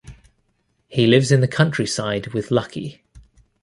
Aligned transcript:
He 0.87 1.05
lives 1.05 1.31
in 1.31 1.41
the 1.41 1.47
countryside 1.47 2.29
with 2.33 2.49
Lucky. 2.49 3.03